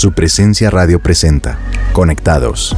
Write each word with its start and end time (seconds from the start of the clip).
Su 0.00 0.12
presencia 0.12 0.70
radio 0.70 0.98
presenta. 0.98 1.58
Conectados. 1.92 2.74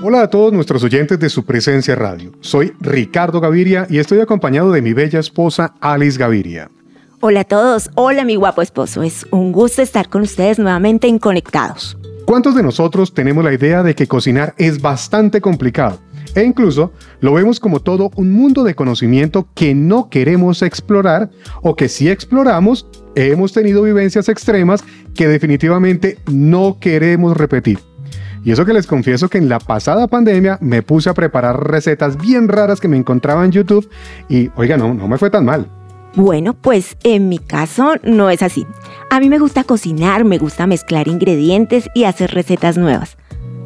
Hola 0.00 0.22
a 0.22 0.30
todos 0.30 0.52
nuestros 0.52 0.84
oyentes 0.84 1.18
de 1.18 1.28
su 1.28 1.44
presencia 1.44 1.96
radio. 1.96 2.30
Soy 2.38 2.72
Ricardo 2.78 3.40
Gaviria 3.40 3.84
y 3.90 3.98
estoy 3.98 4.20
acompañado 4.20 4.70
de 4.70 4.80
mi 4.80 4.92
bella 4.92 5.18
esposa 5.18 5.74
Alice 5.80 6.16
Gaviria. 6.16 6.70
Hola 7.18 7.40
a 7.40 7.44
todos, 7.44 7.90
hola 7.96 8.24
mi 8.24 8.36
guapo 8.36 8.62
esposo, 8.62 9.02
es 9.02 9.26
un 9.32 9.50
gusto 9.50 9.82
estar 9.82 10.08
con 10.08 10.22
ustedes 10.22 10.60
nuevamente 10.60 11.08
en 11.08 11.18
Conectados. 11.18 11.98
¿Cuántos 12.26 12.54
de 12.54 12.62
nosotros 12.62 13.12
tenemos 13.12 13.42
la 13.42 13.52
idea 13.52 13.82
de 13.82 13.96
que 13.96 14.06
cocinar 14.06 14.54
es 14.56 14.80
bastante 14.80 15.40
complicado? 15.40 15.98
E 16.34 16.44
incluso 16.44 16.92
lo 17.20 17.34
vemos 17.34 17.60
como 17.60 17.80
todo 17.80 18.10
un 18.16 18.32
mundo 18.32 18.62
de 18.62 18.74
conocimiento 18.74 19.48
que 19.54 19.74
no 19.74 20.08
queremos 20.08 20.62
explorar 20.62 21.30
o 21.62 21.74
que 21.74 21.88
si 21.88 22.08
exploramos 22.08 22.86
hemos 23.14 23.52
tenido 23.52 23.82
vivencias 23.82 24.28
extremas 24.28 24.84
que 25.14 25.28
definitivamente 25.28 26.18
no 26.30 26.78
queremos 26.80 27.36
repetir. 27.36 27.78
Y 28.44 28.52
eso 28.52 28.64
que 28.64 28.72
les 28.72 28.86
confieso 28.86 29.28
que 29.28 29.38
en 29.38 29.48
la 29.48 29.58
pasada 29.58 30.06
pandemia 30.06 30.58
me 30.60 30.82
puse 30.82 31.10
a 31.10 31.14
preparar 31.14 31.68
recetas 31.68 32.16
bien 32.16 32.48
raras 32.48 32.80
que 32.80 32.88
me 32.88 32.96
encontraba 32.96 33.44
en 33.44 33.52
YouTube 33.52 33.88
y 34.28 34.50
oiga, 34.56 34.76
no, 34.76 34.94
no 34.94 35.08
me 35.08 35.18
fue 35.18 35.30
tan 35.30 35.44
mal. 35.44 35.68
Bueno, 36.14 36.54
pues 36.54 36.96
en 37.04 37.28
mi 37.28 37.38
caso 37.38 37.94
no 38.02 38.30
es 38.30 38.42
así. 38.42 38.66
A 39.10 39.20
mí 39.20 39.28
me 39.28 39.38
gusta 39.38 39.64
cocinar, 39.64 40.24
me 40.24 40.38
gusta 40.38 40.66
mezclar 40.66 41.06
ingredientes 41.06 41.88
y 41.94 42.04
hacer 42.04 42.32
recetas 42.32 42.78
nuevas. 42.78 43.16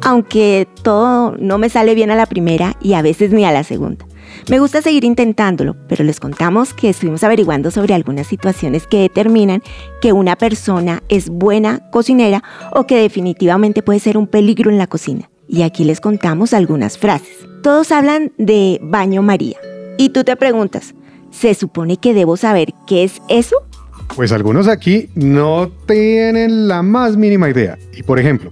Aunque 0.01 0.67
todo 0.83 1.35
no 1.39 1.57
me 1.57 1.69
sale 1.69 1.95
bien 1.95 2.11
a 2.11 2.15
la 2.15 2.25
primera 2.25 2.75
y 2.81 2.93
a 2.93 3.01
veces 3.01 3.31
ni 3.31 3.45
a 3.45 3.51
la 3.51 3.63
segunda. 3.63 4.05
Me 4.49 4.59
gusta 4.59 4.81
seguir 4.81 5.03
intentándolo, 5.03 5.75
pero 5.87 6.03
les 6.03 6.19
contamos 6.19 6.73
que 6.73 6.89
estuvimos 6.89 7.23
averiguando 7.23 7.71
sobre 7.71 7.93
algunas 7.93 8.27
situaciones 8.27 8.85
que 8.85 8.99
determinan 8.99 9.63
que 10.01 10.13
una 10.13 10.35
persona 10.35 11.03
es 11.09 11.29
buena 11.29 11.89
cocinera 11.91 12.43
o 12.71 12.85
que 12.85 12.97
definitivamente 12.97 13.81
puede 13.81 13.99
ser 13.99 14.17
un 14.17 14.27
peligro 14.27 14.69
en 14.69 14.77
la 14.77 14.87
cocina. 14.87 15.29
Y 15.47 15.61
aquí 15.61 15.83
les 15.83 16.01
contamos 16.01 16.53
algunas 16.53 16.97
frases. 16.97 17.47
Todos 17.63 17.91
hablan 17.91 18.31
de 18.37 18.79
baño 18.81 19.21
María. 19.21 19.57
Y 19.97 20.09
tú 20.09 20.23
te 20.23 20.35
preguntas, 20.35 20.93
¿Se 21.35 21.53
supone 21.53 21.97
que 21.97 22.13
debo 22.13 22.37
saber 22.37 22.73
qué 22.87 23.03
es 23.03 23.21
eso? 23.27 23.57
Pues 24.15 24.31
algunos 24.31 24.69
aquí 24.69 25.09
no 25.13 25.69
tienen 25.87 26.69
la 26.69 26.81
más 26.81 27.17
mínima 27.17 27.49
idea. 27.49 27.77
Y 27.93 28.01
por 28.03 28.17
ejemplo, 28.17 28.49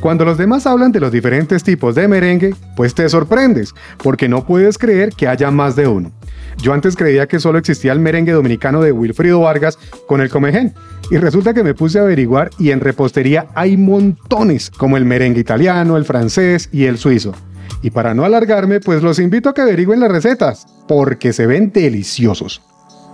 cuando 0.00 0.26
los 0.26 0.36
demás 0.36 0.66
hablan 0.66 0.92
de 0.92 1.00
los 1.00 1.10
diferentes 1.10 1.64
tipos 1.64 1.94
de 1.94 2.06
merengue, 2.06 2.54
pues 2.76 2.94
te 2.94 3.08
sorprendes, 3.08 3.74
porque 4.02 4.28
no 4.28 4.44
puedes 4.44 4.76
creer 4.76 5.10
que 5.16 5.26
haya 5.26 5.50
más 5.50 5.74
de 5.74 5.88
uno. 5.88 6.12
Yo 6.58 6.74
antes 6.74 6.96
creía 6.96 7.26
que 7.26 7.40
solo 7.40 7.58
existía 7.58 7.92
el 7.92 8.00
merengue 8.00 8.32
dominicano 8.32 8.82
de 8.82 8.92
Wilfrido 8.92 9.40
Vargas 9.40 9.78
con 10.06 10.20
el 10.20 10.28
comején, 10.28 10.74
y 11.10 11.16
resulta 11.16 11.54
que 11.54 11.64
me 11.64 11.74
puse 11.74 11.98
a 11.98 12.02
averiguar 12.02 12.50
y 12.58 12.70
en 12.70 12.80
repostería 12.80 13.46
hay 13.54 13.78
montones, 13.78 14.70
como 14.70 14.98
el 14.98 15.06
merengue 15.06 15.40
italiano, 15.40 15.96
el 15.96 16.04
francés 16.04 16.68
y 16.72 16.84
el 16.84 16.98
suizo. 16.98 17.32
Y 17.80 17.90
para 17.90 18.12
no 18.14 18.24
alargarme, 18.24 18.80
pues 18.80 19.02
los 19.02 19.18
invito 19.18 19.48
a 19.48 19.54
que 19.54 19.62
averigüen 19.62 20.00
las 20.00 20.10
recetas, 20.10 20.66
porque 20.86 21.32
se 21.32 21.46
ven 21.46 21.72
deliciosos. 21.72 22.60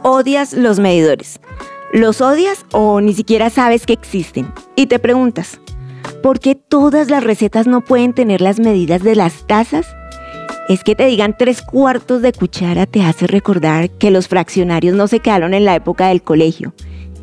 Odias 0.04 0.52
los 0.52 0.80
medidores. 0.80 1.40
¿Los 1.92 2.22
odias 2.22 2.64
o 2.72 3.02
ni 3.02 3.12
siquiera 3.12 3.50
sabes 3.50 3.84
que 3.84 3.92
existen? 3.92 4.50
Y 4.76 4.86
te 4.86 4.98
preguntas, 4.98 5.60
¿por 6.22 6.40
qué 6.40 6.54
todas 6.54 7.10
las 7.10 7.22
recetas 7.22 7.66
no 7.66 7.82
pueden 7.82 8.14
tener 8.14 8.40
las 8.40 8.58
medidas 8.58 9.02
de 9.02 9.14
las 9.14 9.46
tazas? 9.46 9.86
Es 10.70 10.84
que 10.84 10.94
te 10.94 11.04
digan 11.04 11.36
tres 11.38 11.60
cuartos 11.60 12.22
de 12.22 12.32
cuchara 12.32 12.86
te 12.86 13.02
hace 13.02 13.26
recordar 13.26 13.90
que 13.90 14.10
los 14.10 14.26
fraccionarios 14.26 14.96
no 14.96 15.06
se 15.06 15.20
quedaron 15.20 15.52
en 15.52 15.66
la 15.66 15.74
época 15.74 16.08
del 16.08 16.22
colegio 16.22 16.72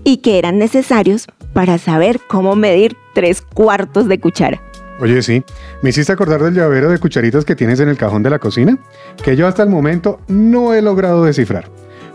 y 0.04 0.18
que 0.18 0.38
eran 0.38 0.60
necesarios 0.60 1.26
para 1.54 1.80
saber 1.80 2.20
cómo 2.28 2.56
medir 2.56 2.96
tres 3.16 3.42
cuartos 3.42 4.08
de 4.08 4.20
cuchara. 4.20 4.62
Oye, 5.00 5.24
sí, 5.24 5.44
me 5.82 5.90
hiciste 5.90 6.14
acordar 6.14 6.44
del 6.44 6.54
llavero 6.54 6.92
de 6.92 7.00
cucharitas 7.00 7.44
que 7.44 7.56
tienes 7.56 7.80
en 7.80 7.90
el 7.90 7.98
cajón 7.98 8.22
de 8.22 8.30
la 8.30 8.38
cocina, 8.38 8.78
que 9.24 9.36
yo 9.36 9.48
hasta 9.48 9.64
el 9.64 9.70
momento 9.70 10.20
no 10.28 10.76
he 10.76 10.84
logrado 10.84 11.24
descifrar, 11.24 11.72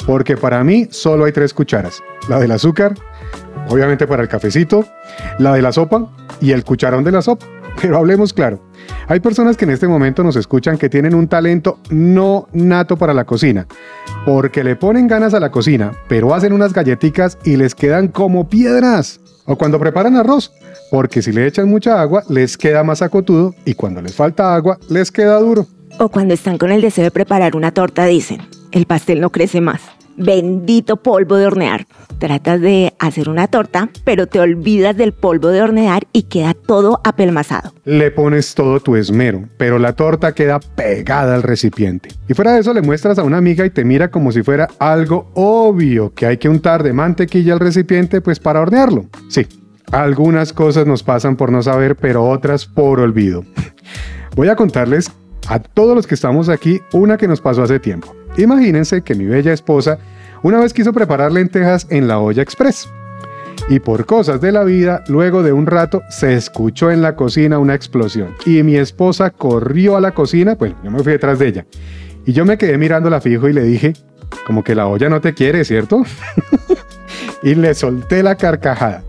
porque 0.07 0.37
para 0.37 0.63
mí 0.63 0.87
solo 0.93 1.25
hay 1.25 1.33
tres 1.33 1.53
cucharas, 1.53 2.01
la 2.29 2.39
del 2.39 2.53
azúcar, 2.53 2.95
obviamente 3.69 4.07
para 4.07 4.23
el 4.23 4.29
cafecito, 4.29 4.85
la 5.39 5.55
de 5.55 5.63
la 5.63 5.73
sopa 5.73 6.11
y 6.41 6.53
el 6.53 6.65
cucharón 6.65 7.05
de 7.05 7.13
la 7.13 7.23
sopa. 7.23 7.47
Pero 7.83 7.97
hablemos 7.99 8.33
claro, 8.33 8.61
hay 9.09 9.21
personas 9.21 9.57
que 9.57 9.65
en 9.65 9.73
este 9.73 9.89
momento 9.89 10.23
nos 10.23 10.37
escuchan 10.37 10.79
que 10.79 10.89
tienen 10.89 11.15
un 11.15 11.29
talento 11.29 11.79
no 11.91 12.47
nato 12.53 12.97
para 12.97 13.13
la 13.13 13.25
cocina, 13.25 13.67
porque 14.25 14.63
le 14.63 14.77
ponen 14.77 15.09
ganas 15.09 15.35
a 15.35 15.41
la 15.41 15.51
cocina, 15.51 15.93
pero 16.09 16.35
hacen 16.35 16.53
unas 16.53 16.73
galletitas 16.73 17.37
y 17.45 17.57
les 17.57 17.75
quedan 17.75 18.09
como 18.09 18.49
piedras. 18.49 19.21
O 19.47 19.57
cuando 19.59 19.79
preparan 19.79 20.17
arroz, 20.17 20.53
porque 20.91 21.21
si 21.21 21.33
le 21.33 21.47
echan 21.47 21.69
mucha 21.69 22.01
agua 22.01 22.23
les 22.29 22.57
queda 22.57 22.83
más 22.83 23.03
acotudo 23.03 23.55
y 23.65 23.75
cuando 23.75 24.01
les 24.01 24.15
falta 24.15 24.55
agua 24.55 24.79
les 24.89 25.11
queda 25.11 25.39
duro. 25.39 25.67
O 25.99 26.09
cuando 26.09 26.33
están 26.33 26.57
con 26.57 26.73
el 26.73 26.81
deseo 26.81 27.05
de 27.05 27.11
preparar 27.11 27.57
una 27.57 27.73
torta 27.73 28.05
dicen, 28.07 28.41
el 28.73 28.87
pastel 28.87 29.21
no 29.21 29.31
crece 29.31 29.61
más. 29.61 29.83
Bendito 30.17 30.97
polvo 30.97 31.37
de 31.37 31.47
hornear. 31.47 31.87
Tratas 32.19 32.61
de 32.61 32.95
hacer 32.99 33.29
una 33.29 33.49
torta, 33.49 33.89
pero 34.05 34.27
te 34.27 34.41
olvidas 34.41 34.97
del 34.97 35.13
polvo 35.13 35.49
de 35.49 35.63
hornear 35.63 36.07
y 36.13 36.25
queda 36.25 36.55
todo 36.55 37.01
apelmazado. 37.05 37.73
Le 37.85 38.11
pones 38.11 38.55
todo 38.55 38.81
tu 38.81 38.97
esmero, 38.97 39.49
pero 39.57 39.79
la 39.79 39.95
torta 39.95 40.33
queda 40.33 40.61
pegada 40.61 41.35
al 41.35 41.43
recipiente. 41.43 42.11
Y 42.29 42.35
fuera 42.35 42.53
de 42.53 42.61
eso 42.61 42.73
le 42.73 42.83
muestras 42.83 43.19
a 43.19 43.25
una 43.25 43.39
amiga 43.39 43.67
y 43.67 43.71
te 43.71 43.85
mira 43.85 44.11
como 44.11 44.33
si 44.33 44.43
fuera 44.43 44.69
algo 44.79 45.31
obvio 45.35 46.15
que 46.15 46.27
hay 46.27 46.39
que 46.39 46.49
untar 46.49 46.83
de 46.83 46.93
mantequilla 46.93 47.55
al 47.55 47.61
recipiente 47.61 48.21
pues 48.21 48.39
para 48.39 48.61
hornearlo. 48.61 49.07
Sí, 49.29 49.47
algunas 49.91 50.53
cosas 50.53 50.87
nos 50.87 51.03
pasan 51.03 51.37
por 51.37 51.53
no 51.53 51.63
saber, 51.63 51.97
pero 51.97 52.29
otras 52.29 52.67
por 52.67 53.01
olvido. 53.01 53.45
Voy 54.37 54.49
a 54.49 54.57
contarles 54.57 55.11
a 55.49 55.59
todos 55.59 55.95
los 55.95 56.07
que 56.07 56.15
estamos 56.15 56.49
aquí 56.49 56.81
una 56.93 57.17
que 57.17 57.29
nos 57.29 57.41
pasó 57.41 57.63
hace 57.63 57.79
tiempo. 57.79 58.15
Imagínense 58.37 59.03
que 59.03 59.15
mi 59.15 59.25
bella 59.27 59.53
esposa 59.53 59.99
una 60.43 60.61
vez 60.61 60.73
quiso 60.73 60.93
preparar 60.93 61.33
lentejas 61.33 61.87
en 61.91 62.09
la 62.09 62.19
olla 62.19 62.43
express. 62.43 62.89
Y 63.69 63.79
por 63.79 64.05
cosas 64.05 64.41
de 64.41 64.53
la 64.53 64.65
vida, 64.65 65.05
luego 65.09 65.43
de 65.43 65.53
un 65.53 65.67
rato 65.67 66.03
se 66.11 66.35
escuchó 66.35 66.91
en 66.91 67.01
la 67.01 67.17
cocina 67.17 67.59
una 67.59 67.75
explosión. 67.75 68.35
Y 68.45 68.63
mi 68.63 68.77
esposa 68.77 69.31
corrió 69.31 69.97
a 69.97 70.01
la 70.01 70.13
cocina, 70.13 70.57
pues 70.57 70.75
yo 70.83 70.91
me 70.91 71.03
fui 71.03 71.13
detrás 71.13 71.39
de 71.39 71.49
ella. 71.49 71.67
Y 72.27 72.33
yo 72.33 72.45
me 72.45 72.59
quedé 72.59 72.77
mirándola 72.77 73.21
fijo 73.21 73.49
y 73.49 73.53
le 73.53 73.63
dije, 73.63 73.95
como 74.47 74.65
que 74.65 74.75
la 74.75 74.87
olla 74.87 75.09
no 75.09 75.21
te 75.21 75.33
quiere, 75.33 75.65
¿cierto? 75.65 76.05
y 77.43 77.55
le 77.55 77.75
solté 77.75 78.23
la 78.23 78.35
carcajada 78.35 79.03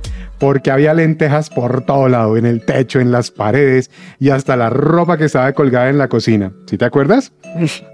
porque 0.46 0.70
había 0.70 0.94
lentejas 0.94 1.50
por 1.50 1.88
todo 1.88 2.08
lado, 2.08 2.38
en 2.38 2.46
el 2.46 2.64
techo, 2.64 3.00
en 3.00 3.12
las 3.12 3.32
paredes 3.32 3.90
y 4.20 4.30
hasta 4.30 4.56
la 4.56 4.70
ropa 4.70 5.18
que 5.18 5.26
estaba 5.26 5.52
colgada 5.54 5.90
en 5.90 5.98
la 5.98 6.08
cocina. 6.08 6.52
¿Sí 6.68 6.78
te 6.78 6.86
acuerdas? 6.86 7.34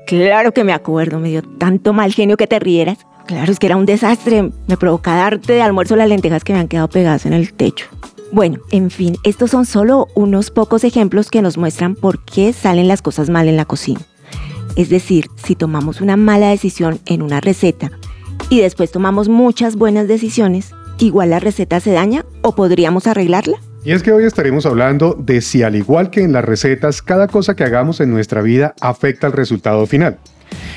Claro 0.06 0.52
que 0.52 0.66
me 0.66 0.74
acuerdo, 0.74 1.22
me 1.22 1.30
dio 1.30 1.44
tanto 1.44 1.94
mal 1.94 2.12
genio 2.12 2.36
que 2.36 2.48
te 2.48 2.60
rieras. 2.60 2.98
Claro, 3.26 3.50
es 3.50 3.58
que 3.58 3.68
era 3.68 3.78
un 3.78 3.86
desastre. 3.86 4.52
Me 4.68 4.76
provoca 4.76 5.16
darte 5.16 5.54
de 5.54 5.62
almuerzo 5.62 5.96
las 5.96 6.10
lentejas 6.10 6.44
que 6.44 6.52
me 6.52 6.60
han 6.60 6.68
quedado 6.68 6.90
pegadas 6.90 7.26
en 7.26 7.32
el 7.32 7.54
techo. 7.54 7.86
Bueno, 8.34 8.60
en 8.72 8.92
fin, 8.92 9.16
estos 9.24 9.52
son 9.52 9.66
solo 9.66 10.10
unos 10.14 10.52
pocos 10.52 10.84
ejemplos 10.84 11.32
que 11.32 11.42
nos 11.42 11.58
muestran 11.58 11.96
por 11.96 12.22
qué 12.26 12.52
salen 12.52 12.90
las 12.90 13.02
cosas 13.02 13.30
mal 13.30 13.48
en 13.48 13.56
la 13.56 13.64
cocina. 13.64 14.02
Es 14.76 14.90
decir, 14.90 15.28
si 15.42 15.56
tomamos 15.56 16.02
una 16.02 16.18
mala 16.18 16.50
decisión 16.50 17.00
en 17.06 17.22
una 17.22 17.40
receta 17.40 17.92
y 18.50 18.60
después 18.60 18.92
tomamos 18.92 19.30
muchas 19.30 19.78
buenas 19.78 20.10
decisiones, 20.10 20.74
igual 21.02 21.32
la 21.32 21.40
receta 21.40 21.80
se 21.80 21.92
daña 21.92 22.26
o 22.42 22.56
podríamos 22.56 23.08
arreglarla? 23.08 23.58
Y 23.84 23.92
es 23.92 24.04
que 24.04 24.12
hoy 24.12 24.26
estaremos 24.26 24.66
hablando 24.66 25.16
de 25.18 25.42
si 25.42 25.64
al 25.64 25.76
igual 25.76 26.12
que 26.12 26.22
en 26.22 26.34
las 26.34 26.46
recetas, 26.46 27.02
cada 27.02 27.28
cosa 27.28 27.56
que 27.56 27.64
hagamos 27.64 28.00
en 28.00 28.12
nuestra 28.12 28.42
vida 28.42 28.76
afecta 28.80 29.28
al 29.28 29.34
resultado 29.34 29.88
final. 29.88 30.20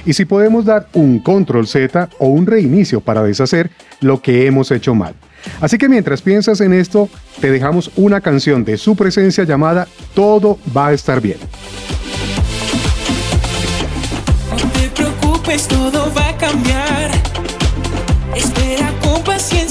Y 0.07 0.15
si 0.15 0.25
podemos 0.25 0.65
dar 0.65 0.89
un 0.95 1.19
control 1.19 1.67
Z 1.67 2.09
o 2.19 2.29
un 2.29 2.47
reinicio 2.47 3.01
para 3.01 3.23
deshacer 3.23 3.71
lo 4.01 4.23
que 4.23 4.47
hemos 4.47 4.71
hecho 4.71 4.95
mal. 4.95 5.15
Así 5.61 5.77
que 5.77 5.89
mientras 5.89 6.23
piensas 6.23 6.61
en 6.63 6.73
esto, 6.73 7.11
te 7.41 7.51
dejamos 7.51 7.91
una 7.97 8.21
canción 8.21 8.65
de 8.65 8.79
su 8.79 8.97
presencia 8.97 9.45
llamada 9.45 9.87
Todo 10.15 10.59
va 10.75 10.89
a 10.89 10.93
estar 10.95 11.21
bien. 11.21 11.39
No 14.51 14.71
te 14.71 14.89
preocupes, 14.89 15.69
todo 15.69 16.11
va 16.15 16.31
a 16.31 16.37
cambiar. 16.39 17.14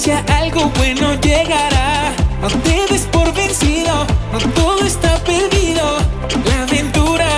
Paciencia 0.03 0.35
algo 0.35 0.69
bueno 0.77 1.13
llegará. 1.21 2.11
No 2.41 2.49
te 2.49 2.93
des 2.93 3.03
por 3.03 3.33
vencido, 3.33 4.05
no 4.33 4.39
todo 4.53 4.83
está 4.85 5.15
perdido. 5.23 5.97
La 6.45 6.63
aventura 6.63 7.29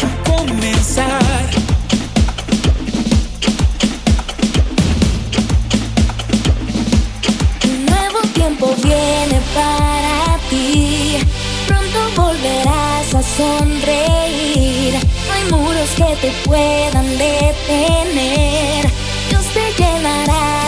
va 0.00 0.08
a 0.08 0.24
comenzar. 0.24 1.44
Un 7.64 7.86
nuevo 7.86 8.20
tiempo 8.32 8.74
viene 8.82 9.38
para 9.54 10.38
ti. 10.48 11.18
Pronto 11.66 12.22
volverás 12.22 13.14
a 13.14 13.22
sonreír. 13.36 14.94
No 15.26 15.32
hay 15.34 15.44
muros 15.50 15.90
que 15.90 16.16
te 16.22 16.32
puedan 16.44 17.06
detener. 17.18 18.90
Dios 19.28 19.44
te 19.52 19.82
llenará 19.82 20.63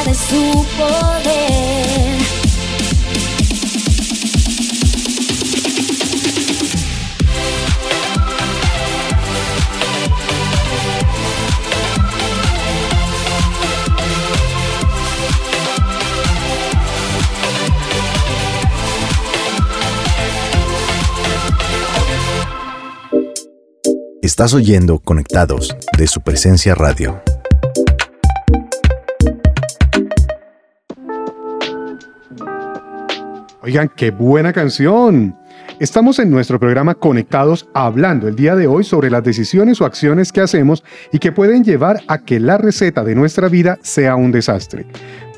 Estás 24.23 24.55
oyendo 24.55 24.99
Conectados 24.99 25.75
de 25.97 26.07
su 26.09 26.21
presencia 26.21 26.75
radio. 26.75 27.23
Oigan, 33.67 33.91
qué 33.97 34.13
buena 34.13 34.53
canción. 34.53 35.37
Estamos 35.81 36.21
en 36.21 36.31
nuestro 36.31 36.61
programa 36.61 36.95
Conectados 36.95 37.69
hablando 37.75 38.29
el 38.29 38.37
día 38.37 38.55
de 38.55 38.69
hoy 38.69 38.85
sobre 38.85 39.11
las 39.11 39.25
decisiones 39.25 39.81
o 39.81 39.85
acciones 39.85 40.31
que 40.31 40.41
hacemos 40.41 40.85
y 41.13 41.19
que 41.19 41.33
pueden 41.33 41.65
llevar 41.65 42.01
a 42.07 42.19
que 42.19 42.39
la 42.39 42.59
receta 42.59 43.03
de 43.03 43.17
nuestra 43.17 43.49
vida 43.49 43.77
sea 43.83 44.15
un 44.15 44.31
desastre. 44.31 44.87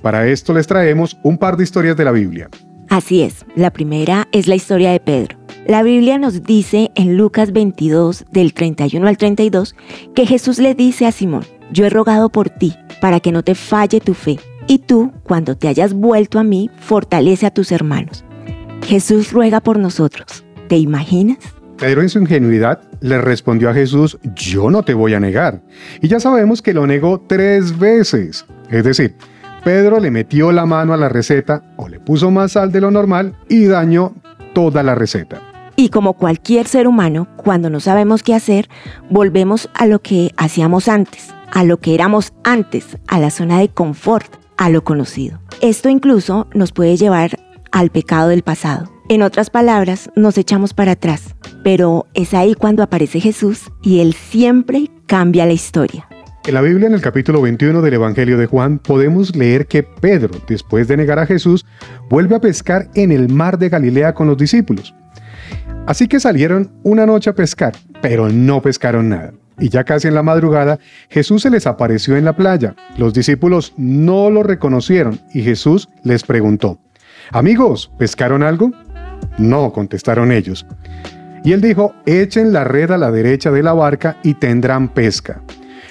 Para 0.03 0.29
esto 0.29 0.53
les 0.53 0.67
traemos 0.67 1.19
un 1.23 1.39
par 1.39 1.57
de 1.57 1.65
historias 1.65 1.97
de 1.97 2.05
la 2.05 2.13
Biblia. 2.13 2.51
Así 2.91 3.23
es, 3.23 3.47
la 3.57 3.71
primera 3.71 4.29
es 4.31 4.47
la 4.47 4.57
historia 4.57 4.93
de 4.93 5.01
Pedro. 5.01 5.39
La 5.67 5.83
Biblia 5.83 6.19
nos 6.19 6.43
dice 6.43 6.91
en 6.97 7.17
Lucas 7.17 7.53
22, 7.53 8.27
del 8.31 8.53
31 8.53 9.09
al 9.09 9.17
32, 9.17 9.75
que 10.15 10.27
Jesús 10.27 10.59
le 10.59 10.75
dice 10.75 11.07
a 11.07 11.13
Simón, 11.13 11.47
yo 11.73 11.87
he 11.87 11.91
rogado 11.91 12.29
por 12.29 12.51
ti, 12.51 12.75
para 13.01 13.21
que 13.21 13.33
no 13.33 13.43
te 13.43 13.55
falle 13.55 14.01
tu 14.01 14.13
fe, 14.13 14.39
y 14.69 14.79
tú, 14.81 15.13
cuando 15.25 15.57
te 15.57 15.67
hayas 15.67 15.95
vuelto 15.95 16.39
a 16.39 16.45
mí, 16.45 16.71
fortalece 16.79 17.47
a 17.47 17.51
tus 17.51 17.73
hermanos. 17.73 18.25
Jesús 18.85 19.33
ruega 19.33 19.61
por 19.61 19.79
nosotros. 19.79 20.45
¿Te 20.69 20.77
imaginas? 20.77 21.39
Pedro 21.79 22.03
en 22.03 22.09
su 22.09 22.19
ingenuidad 22.19 22.81
le 23.01 23.19
respondió 23.19 23.71
a 23.71 23.75
Jesús, 23.75 24.19
yo 24.35 24.71
no 24.71 24.83
te 24.83 24.95
voy 24.95 25.15
a 25.15 25.21
negar. 25.21 25.63
Y 26.03 26.09
ya 26.09 26.21
sabemos 26.21 26.61
que 26.61 26.75
lo 26.75 26.87
negó 26.87 27.25
tres 27.27 27.79
veces. 27.79 28.45
Es 28.71 28.85
decir, 28.85 29.17
Pedro 29.65 30.01
le 30.01 30.11
metió 30.11 30.53
la 30.53 30.67
mano 30.67 30.93
a 30.93 30.97
la 30.97 31.09
receta 31.09 31.63
o 31.77 31.89
le 31.89 31.99
puso 31.99 32.31
más 32.31 32.53
sal 32.53 32.71
de 32.71 32.81
lo 32.81 32.91
normal 32.91 33.35
y 33.49 33.67
dañó 33.67 34.15
toda 34.53 34.83
la 34.83 34.95
receta. 34.95 35.41
Y 35.77 35.91
como 35.91 36.15
cualquier 36.15 36.67
ser 36.67 36.89
humano, 36.89 37.29
cuando 37.37 37.71
no 37.71 37.79
sabemos 37.79 38.23
qué 38.23 38.35
hacer, 38.35 38.69
volvemos 39.09 39.71
a 39.75 39.87
lo 39.87 40.01
que 40.01 40.33
hacíamos 40.37 40.89
antes, 40.89 41.33
a 41.53 41.65
lo 41.65 41.79
que 41.79 41.95
éramos 41.95 42.33
antes, 42.43 42.99
a 43.07 43.21
la 43.21 43.31
zona 43.31 43.61
de 43.61 43.69
confort, 43.69 44.27
a 44.59 44.69
lo 44.69 44.85
conocido. 44.85 45.41
Esto 45.63 45.89
incluso 45.89 46.47
nos 46.53 46.73
puede 46.73 46.97
llevar 46.97 47.39
al 47.73 47.91
pecado 47.91 48.29
del 48.29 48.43
pasado. 48.43 48.93
En 49.09 49.23
otras 49.23 49.49
palabras, 49.49 50.11
nos 50.17 50.37
echamos 50.37 50.75
para 50.75 50.93
atrás, 50.93 51.35
pero 51.65 52.07
es 52.13 52.35
ahí 52.35 52.55
cuando 52.55 52.83
aparece 52.83 53.21
Jesús 53.21 53.73
y 53.83 54.01
Él 54.01 54.13
siempre 54.13 54.91
cambia 55.07 55.47
la 55.47 55.55
historia. 55.55 56.07
En 56.47 56.55
la 56.55 56.61
Biblia, 56.61 56.89
en 56.89 56.95
el 56.95 57.01
capítulo 57.01 57.43
21 57.43 57.83
del 57.83 57.95
Evangelio 57.95 58.39
de 58.39 58.47
Juan, 58.47 58.79
podemos 58.79 59.35
leer 59.37 59.67
que 59.67 59.83
Pedro, 59.83 60.31
después 60.47 60.89
de 60.89 60.97
negar 60.97 61.19
a 61.19 61.27
Jesús, 61.27 61.65
vuelve 62.09 62.37
a 62.37 62.41
pescar 62.41 62.89
en 62.95 63.13
el 63.13 63.29
mar 63.29 63.59
de 63.59 63.69
Galilea 63.69 64.15
con 64.15 64.29
los 64.29 64.37
discípulos. 64.37 64.95
Así 65.87 66.09
que 66.09 66.21
salieron 66.21 66.73
una 66.83 67.07
noche 67.07 67.31
a 67.31 67.35
pescar, 67.35 67.75
pero 68.03 68.29
no 68.29 68.61
pescaron 68.61 69.09
nada. 69.09 69.33
Y 69.59 69.69
ya 69.69 69.85
casi 69.85 70.09
en 70.09 70.15
la 70.15 70.23
madrugada, 70.23 70.79
Jesús 71.09 71.43
se 71.43 71.51
les 71.51 71.67
apareció 71.67 72.17
en 72.17 72.25
la 72.25 72.35
playa. 72.35 72.75
Los 72.97 73.13
discípulos 73.13 73.73
no 73.77 74.31
lo 74.31 74.43
reconocieron 74.43 75.21
y 75.33 75.43
Jesús 75.43 75.89
les 76.05 76.23
preguntó, 76.23 76.79
Amigos, 77.33 77.91
¿pescaron 77.99 78.43
algo? 78.43 78.71
No, 79.37 79.73
contestaron 79.73 80.33
ellos. 80.33 80.65
Y 81.45 81.53
él 81.53 81.61
dijo, 81.61 81.95
echen 82.07 82.53
la 82.53 82.65
red 82.65 82.91
a 82.91 82.99
la 82.99 83.11
derecha 83.11 83.51
de 83.51 83.63
la 83.63 83.73
barca 83.73 84.17
y 84.23 84.35
tendrán 84.35 84.89
pesca. 84.89 85.43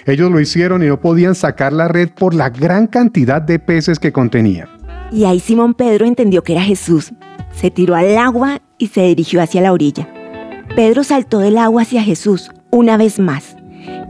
Ellos 0.06 0.32
lo 0.32 0.40
hicieron 0.40 0.84
y 0.84 0.88
no 0.88 1.02
podían 1.02 1.36
sacar 1.36 1.74
la 1.74 1.90
red 1.90 2.10
por 2.10 2.34
la 2.34 2.50
gran 2.50 2.88
cantidad 2.88 3.42
de 3.42 3.60
peces 3.60 4.00
que 4.00 4.14
contenía. 4.14 4.70
Y 5.12 5.26
ahí 5.26 5.40
Simón 5.40 5.74
Pedro 5.74 6.06
entendió 6.06 6.44
que 6.44 6.54
era 6.54 6.62
Jesús. 6.62 7.14
Se 7.54 7.72
tiró 7.72 7.96
al 7.96 8.18
agua 8.18 8.62
y 8.78 8.88
se 8.88 9.02
dirigió 9.02 9.42
hacia 9.42 9.62
la 9.62 9.74
orilla. 9.74 10.08
Pedro 10.76 11.04
saltó 11.04 11.40
del 11.40 11.58
agua 11.58 11.82
hacia 11.82 12.04
Jesús 12.04 12.52
una 12.72 12.98
vez 12.98 13.20
más. 13.20 13.57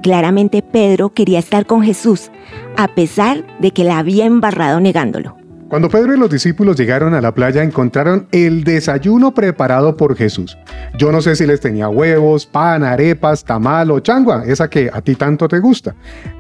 Claramente 0.07 0.61
Pedro 0.61 1.09
quería 1.09 1.37
estar 1.37 1.65
con 1.65 1.83
Jesús, 1.83 2.31
a 2.77 2.87
pesar 2.95 3.43
de 3.59 3.71
que 3.71 3.83
la 3.83 3.97
había 3.97 4.25
embarrado 4.25 4.79
negándolo. 4.79 5.35
Cuando 5.67 5.89
Pedro 5.89 6.13
y 6.13 6.17
los 6.17 6.29
discípulos 6.29 6.77
llegaron 6.77 7.13
a 7.13 7.19
la 7.19 7.33
playa 7.33 7.61
encontraron 7.61 8.25
el 8.31 8.63
desayuno 8.63 9.33
preparado 9.33 9.97
por 9.97 10.15
Jesús. 10.15 10.57
Yo 10.97 11.11
no 11.11 11.19
sé 11.21 11.35
si 11.35 11.45
les 11.45 11.59
tenía 11.59 11.89
huevos, 11.89 12.45
pan, 12.45 12.85
arepas, 12.85 13.43
tamal 13.43 13.91
o 13.91 13.99
changua, 13.99 14.45
esa 14.45 14.69
que 14.69 14.89
a 14.93 15.01
ti 15.01 15.15
tanto 15.15 15.49
te 15.49 15.59
gusta. 15.59 15.93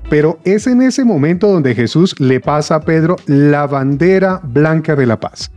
Pero 0.09 0.39
es 0.45 0.65
en 0.65 0.81
ese 0.81 1.03
momento 1.03 1.49
donde 1.49 1.75
Jesús 1.75 2.17
le 2.21 2.39
pasa 2.39 2.75
a 2.75 2.79
Pedro 2.79 3.17
la 3.25 3.67
bandera 3.67 4.39
blanca 4.45 4.95
de 4.95 5.07
la 5.07 5.19
paz 5.19 5.51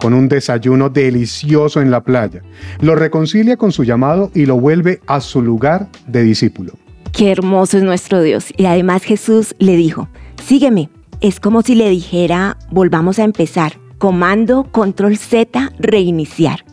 con 0.00 0.12
un 0.12 0.28
desayuno 0.28 0.90
delicioso 0.90 1.80
en 1.80 1.92
la 1.92 2.02
playa. 2.02 2.42
Lo 2.80 2.96
reconcilia 2.96 3.56
con 3.56 3.70
su 3.70 3.84
llamado 3.84 4.32
y 4.34 4.44
lo 4.44 4.58
vuelve 4.58 5.00
a 5.06 5.20
su 5.20 5.40
lugar 5.40 5.86
de 6.08 6.24
discípulo. 6.24 6.72
Qué 7.16 7.30
hermoso 7.30 7.76
es 7.76 7.84
nuestro 7.84 8.22
Dios. 8.22 8.46
Y 8.56 8.66
además 8.66 9.04
Jesús 9.04 9.54
le 9.60 9.76
dijo, 9.76 10.08
sígueme. 10.42 10.90
Es 11.20 11.38
como 11.38 11.62
si 11.62 11.76
le 11.76 11.88
dijera, 11.88 12.58
volvamos 12.72 13.20
a 13.20 13.24
empezar. 13.24 13.74
Comando, 13.98 14.64
control 14.72 15.16
Z, 15.16 15.70
reiniciar. 15.78 16.64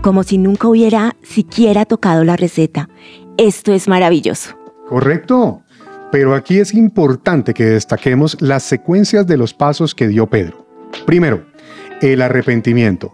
Como 0.00 0.22
si 0.22 0.38
nunca 0.38 0.68
hubiera 0.68 1.16
siquiera 1.22 1.86
tocado 1.86 2.22
la 2.22 2.36
receta. 2.36 2.88
Esto 3.36 3.72
es 3.72 3.88
maravilloso. 3.88 4.56
Correcto. 4.88 5.62
Pero 6.12 6.36
aquí 6.36 6.60
es 6.60 6.72
importante 6.72 7.52
que 7.52 7.64
destaquemos 7.64 8.40
las 8.40 8.62
secuencias 8.62 9.26
de 9.26 9.36
los 9.36 9.54
pasos 9.54 9.96
que 9.96 10.06
dio 10.06 10.28
Pedro. 10.28 10.66
Primero, 11.04 11.44
el 12.00 12.22
arrepentimiento. 12.22 13.12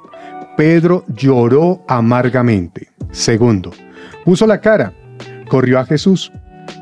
Pedro 0.58 1.06
lloró 1.08 1.82
amargamente. 1.88 2.88
Segundo, 3.12 3.70
puso 4.26 4.46
la 4.46 4.60
cara, 4.60 4.92
corrió 5.48 5.78
a 5.78 5.86
Jesús. 5.86 6.30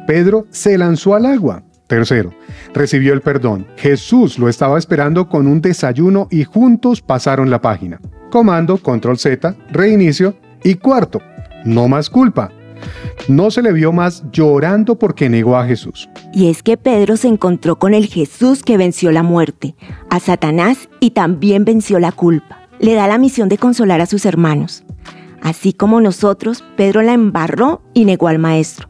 Pedro 0.07 0.47
se 0.51 0.77
lanzó 0.79 1.15
al 1.15 1.27
agua. 1.27 1.63
Tercero, 1.87 2.33
recibió 2.73 3.13
el 3.13 3.21
perdón. 3.21 3.67
Jesús 3.77 4.39
lo 4.39 4.49
estaba 4.49 4.79
esperando 4.79 5.29
con 5.29 5.47
un 5.47 5.61
desayuno 5.61 6.29
y 6.31 6.45
juntos 6.45 7.03
pasaron 7.03 7.51
la 7.51 7.61
página. 7.61 8.01
Comando, 8.31 8.79
control 8.79 9.19
Z, 9.19 9.55
reinicio. 9.71 10.37
Y 10.63 10.77
cuarto, 10.77 11.21
no 11.65 11.89
más 11.89 12.09
culpa. 12.09 12.51
No 13.29 13.51
se 13.51 13.63
le 13.63 13.73
vio 13.73 13.93
más 13.93 14.25
llorando 14.33 14.99
porque 14.99 15.29
negó 15.29 15.57
a 15.57 15.67
Jesús. 15.67 16.09
Y 16.33 16.49
es 16.49 16.63
que 16.63 16.77
Pedro 16.77 17.17
se 17.17 17.29
encontró 17.29 17.79
con 17.79 17.95
el 17.95 18.07
Jesús 18.07 18.63
que 18.63 18.77
venció 18.77 19.13
la 19.13 19.23
muerte, 19.23 19.75
a 20.11 20.21
Satanás 20.21 20.89
y 21.01 21.11
también 21.11 21.65
venció 21.65 21.99
la 21.99 22.13
culpa. 22.13 22.61
Le 22.81 22.95
da 22.95 23.07
la 23.07 23.19
misión 23.19 23.49
de 23.49 23.59
consolar 23.59 24.01
a 24.01 24.07
sus 24.07 24.27
hermanos. 24.27 24.85
Así 25.43 25.75
como 25.75 26.01
nosotros, 26.01 26.65
Pedro 26.77 27.03
la 27.03 27.13
embarró 27.13 27.83
y 27.93 28.07
negó 28.07 28.29
al 28.29 28.39
maestro. 28.39 28.89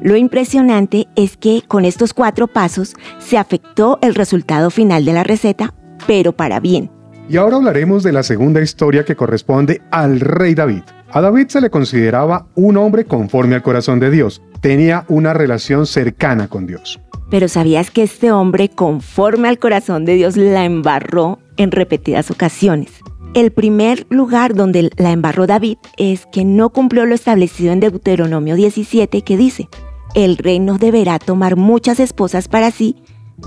Lo 0.00 0.16
impresionante 0.16 1.08
es 1.16 1.36
que 1.36 1.62
con 1.66 1.84
estos 1.84 2.14
cuatro 2.14 2.46
pasos 2.48 2.94
se 3.18 3.38
afectó 3.38 3.98
el 4.02 4.14
resultado 4.14 4.70
final 4.70 5.04
de 5.04 5.12
la 5.12 5.24
receta, 5.24 5.74
pero 6.06 6.32
para 6.32 6.60
bien. 6.60 6.90
Y 7.28 7.36
ahora 7.36 7.56
hablaremos 7.56 8.02
de 8.02 8.12
la 8.12 8.22
segunda 8.22 8.60
historia 8.60 9.04
que 9.04 9.16
corresponde 9.16 9.80
al 9.90 10.20
rey 10.20 10.54
David. 10.54 10.82
A 11.10 11.20
David 11.20 11.48
se 11.48 11.60
le 11.60 11.70
consideraba 11.70 12.46
un 12.54 12.76
hombre 12.76 13.04
conforme 13.04 13.54
al 13.54 13.62
corazón 13.62 14.00
de 14.00 14.10
Dios. 14.10 14.42
Tenía 14.60 15.04
una 15.08 15.34
relación 15.34 15.86
cercana 15.86 16.48
con 16.48 16.66
Dios. 16.66 17.00
Pero 17.30 17.48
¿sabías 17.48 17.90
que 17.90 18.02
este 18.02 18.32
hombre 18.32 18.68
conforme 18.68 19.48
al 19.48 19.58
corazón 19.58 20.04
de 20.04 20.14
Dios 20.14 20.36
la 20.36 20.64
embarró 20.64 21.38
en 21.56 21.70
repetidas 21.70 22.30
ocasiones? 22.30 23.01
El 23.34 23.50
primer 23.50 24.06
lugar 24.10 24.54
donde 24.54 24.90
la 24.98 25.10
embarró 25.10 25.46
David 25.46 25.78
es 25.96 26.26
que 26.26 26.44
no 26.44 26.68
cumplió 26.68 27.06
lo 27.06 27.14
establecido 27.14 27.72
en 27.72 27.80
Deuteronomio 27.80 28.56
17 28.56 29.22
que 29.22 29.36
dice, 29.38 29.70
el 30.14 30.36
rey 30.36 30.58
no 30.58 30.76
deberá 30.76 31.18
tomar 31.18 31.56
muchas 31.56 31.98
esposas 31.98 32.48
para 32.48 32.70
sí, 32.70 32.96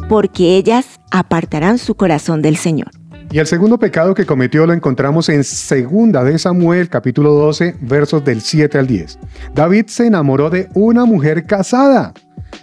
porque 0.10 0.58
ellas 0.58 1.00
apartarán 1.12 1.78
su 1.78 1.94
corazón 1.94 2.42
del 2.42 2.58
Señor. 2.58 2.90
Y 3.32 3.38
el 3.38 3.46
segundo 3.46 3.78
pecado 3.78 4.16
que 4.16 4.26
cometió 4.26 4.66
lo 4.66 4.74
encontramos 4.74 5.30
en 5.30 5.44
Segunda 5.44 6.24
de 6.24 6.40
Samuel, 6.40 6.90
capítulo 6.90 7.34
12, 7.34 7.76
versos 7.82 8.26
del 8.26 8.42
7 8.42 8.80
al 8.80 8.88
10. 8.88 9.20
David 9.54 9.86
se 9.86 10.08
enamoró 10.08 10.50
de 10.50 10.68
una 10.74 11.06
mujer 11.06 11.46
casada. 11.46 12.12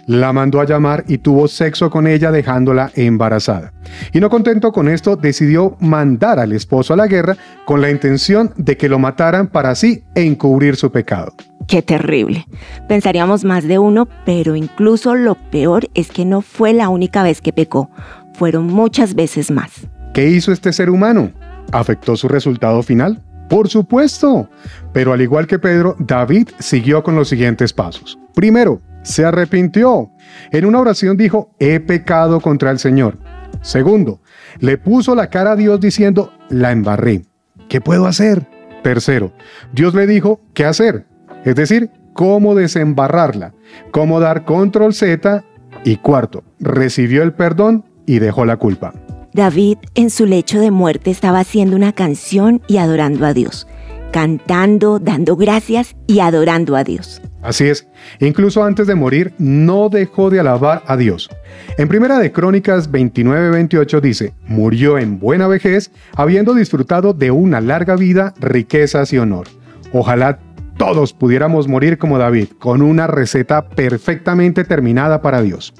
La 0.05 0.33
mandó 0.33 0.59
a 0.59 0.65
llamar 0.65 1.05
y 1.07 1.19
tuvo 1.19 1.47
sexo 1.47 1.89
con 1.89 2.07
ella 2.07 2.31
dejándola 2.31 2.91
embarazada. 2.95 3.71
Y 4.11 4.19
no 4.19 4.29
contento 4.29 4.71
con 4.71 4.89
esto, 4.89 5.15
decidió 5.15 5.77
mandar 5.79 6.39
al 6.39 6.51
esposo 6.51 6.93
a 6.93 6.97
la 6.97 7.07
guerra 7.07 7.37
con 7.65 7.81
la 7.81 7.89
intención 7.89 8.51
de 8.57 8.75
que 8.75 8.89
lo 8.89 8.99
mataran 8.99 9.47
para 9.47 9.69
así 9.69 10.03
encubrir 10.15 10.75
su 10.75 10.91
pecado. 10.91 11.33
Qué 11.67 11.81
terrible. 11.81 12.45
Pensaríamos 12.89 13.45
más 13.45 13.63
de 13.63 13.79
uno, 13.79 14.07
pero 14.25 14.55
incluso 14.55 15.15
lo 15.15 15.35
peor 15.35 15.89
es 15.93 16.11
que 16.11 16.25
no 16.25 16.41
fue 16.41 16.73
la 16.73 16.89
única 16.89 17.23
vez 17.23 17.39
que 17.39 17.53
pecó, 17.53 17.89
fueron 18.33 18.67
muchas 18.67 19.15
veces 19.15 19.51
más. 19.51 19.87
¿Qué 20.13 20.27
hizo 20.29 20.51
este 20.51 20.73
ser 20.73 20.89
humano? 20.89 21.31
¿Afectó 21.71 22.17
su 22.17 22.27
resultado 22.27 22.83
final? 22.83 23.23
Por 23.49 23.69
supuesto. 23.69 24.49
Pero 24.91 25.13
al 25.13 25.21
igual 25.21 25.47
que 25.47 25.59
Pedro, 25.59 25.95
David 25.99 26.49
siguió 26.59 27.03
con 27.03 27.15
los 27.15 27.29
siguientes 27.29 27.71
pasos. 27.71 28.19
Primero, 28.35 28.81
se 29.03 29.25
arrepintió. 29.25 30.11
En 30.51 30.65
una 30.65 30.79
oración 30.79 31.17
dijo, 31.17 31.53
he 31.59 31.79
pecado 31.79 32.41
contra 32.41 32.71
el 32.71 32.79
Señor. 32.79 33.17
Segundo, 33.61 34.21
le 34.59 34.77
puso 34.77 35.15
la 35.15 35.29
cara 35.29 35.51
a 35.51 35.55
Dios 35.55 35.79
diciendo, 35.79 36.33
la 36.49 36.71
embarré. 36.71 37.23
¿Qué 37.69 37.81
puedo 37.81 38.07
hacer? 38.07 38.47
Tercero, 38.83 39.31
Dios 39.71 39.93
le 39.93 40.05
dijo, 40.07 40.41
¿qué 40.53 40.65
hacer? 40.65 41.05
Es 41.45 41.55
decir, 41.55 41.89
cómo 42.13 42.55
desembarrarla, 42.55 43.53
cómo 43.91 44.19
dar 44.19 44.45
control 44.45 44.93
Z. 44.93 45.43
Y 45.85 45.97
cuarto, 45.97 46.43
recibió 46.59 47.23
el 47.23 47.33
perdón 47.33 47.85
y 48.05 48.19
dejó 48.19 48.45
la 48.45 48.57
culpa. 48.57 48.93
David 49.33 49.79
en 49.95 50.09
su 50.09 50.25
lecho 50.25 50.59
de 50.59 50.69
muerte 50.69 51.09
estaba 51.09 51.39
haciendo 51.39 51.75
una 51.75 51.93
canción 51.93 52.61
y 52.67 52.77
adorando 52.77 53.25
a 53.25 53.33
Dios, 53.33 53.67
cantando, 54.13 54.99
dando 54.99 55.35
gracias 55.35 55.95
y 56.05 56.19
adorando 56.19 56.75
a 56.75 56.83
Dios. 56.83 57.19
Así 57.41 57.65
es, 57.65 57.87
incluso 58.19 58.63
antes 58.63 58.85
de 58.87 58.95
morir 58.95 59.33
no 59.39 59.89
dejó 59.89 60.29
de 60.29 60.39
alabar 60.39 60.83
a 60.85 60.95
Dios. 60.95 61.29
En 61.77 61.87
Primera 61.89 62.19
de 62.19 62.31
Crónicas 62.31 62.89
29-28 62.91 63.99
dice, 63.99 64.33
murió 64.47 64.99
en 64.99 65.19
buena 65.19 65.47
vejez, 65.47 65.91
habiendo 66.15 66.53
disfrutado 66.53 67.13
de 67.13 67.31
una 67.31 67.59
larga 67.59 67.95
vida, 67.95 68.35
riquezas 68.39 69.11
y 69.11 69.17
honor. 69.17 69.47
Ojalá 69.91 70.39
todos 70.77 71.11
pudiéramos 71.13 71.67
morir 71.67 71.97
como 71.97 72.19
David, 72.19 72.49
con 72.59 72.83
una 72.83 73.07
receta 73.07 73.67
perfectamente 73.67 74.63
terminada 74.63 75.21
para 75.23 75.41
Dios. 75.41 75.73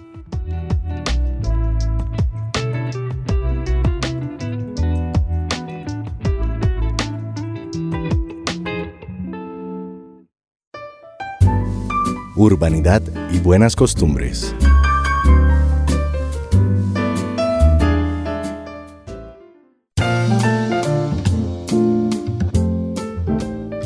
Urbanidad 12.35 13.01
y 13.31 13.39
buenas 13.39 13.75
costumbres. 13.75 14.55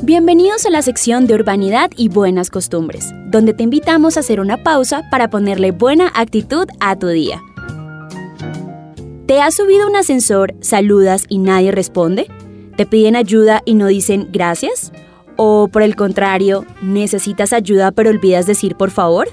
Bienvenidos 0.03 0.65
a 0.65 0.69
la 0.69 0.81
sección 0.81 1.27
de 1.27 1.33
Urbanidad 1.33 1.91
y 1.97 2.07
Buenas 2.07 2.49
Costumbres, 2.49 3.13
donde 3.25 3.53
te 3.53 3.63
invitamos 3.63 4.15
a 4.15 4.21
hacer 4.21 4.39
una 4.39 4.63
pausa 4.63 5.03
para 5.11 5.29
ponerle 5.29 5.71
buena 5.71 6.11
actitud 6.15 6.67
a 6.79 6.97
tu 6.97 7.07
día. 7.07 7.41
¿Te 9.25 9.41
has 9.41 9.55
subido 9.55 9.85
un 9.87 9.97
ascensor, 9.97 10.55
saludas 10.61 11.25
y 11.27 11.39
nadie 11.39 11.73
responde? 11.73 12.27
¿Te 12.77 12.85
piden 12.85 13.17
ayuda 13.17 13.61
y 13.65 13.73
no 13.73 13.87
dicen 13.87 14.29
gracias? 14.31 14.93
¿O 15.37 15.69
por 15.71 15.83
el 15.83 15.95
contrario, 15.95 16.65
necesitas 16.81 17.53
ayuda 17.53 17.91
pero 17.91 18.09
olvidas 18.09 18.47
decir 18.47 18.75
por 18.75 18.89
favor? 18.89 19.29